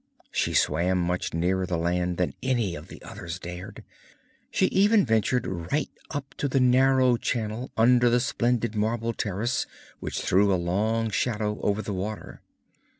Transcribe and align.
She 0.31 0.55
swam 0.55 0.97
much 0.99 1.31
nearer 1.31 1.67
the 1.67 1.77
land 1.77 2.17
than 2.17 2.33
any 2.41 2.73
of 2.73 2.87
the 2.87 3.03
others 3.03 3.37
dared; 3.37 3.83
she 4.49 4.65
even 4.65 5.05
ventured 5.05 5.45
right 5.71 5.91
up 6.09 6.33
the 6.39 6.59
narrow 6.59 7.17
channel 7.17 7.71
under 7.77 8.09
the 8.09 8.19
splendid 8.19 8.73
marble 8.73 9.13
terrace 9.13 9.67
which 9.99 10.21
threw 10.23 10.51
a 10.51 10.57
long 10.57 11.11
shadow 11.11 11.61
over 11.61 11.83
the 11.83 11.93
water. 11.93 12.41